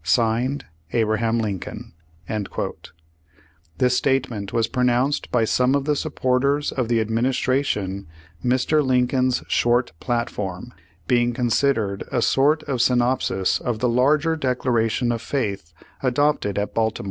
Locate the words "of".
5.75-5.85, 6.71-6.87, 12.63-12.81, 13.61-13.77, 15.11-15.21